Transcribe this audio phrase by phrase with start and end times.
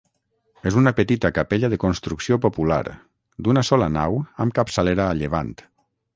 [0.69, 2.81] És una petita capella de construcció popular,
[3.49, 5.55] d'una sola nau amb capçalera a llevant.